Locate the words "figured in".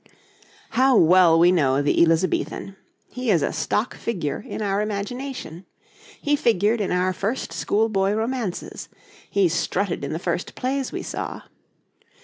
6.35-6.91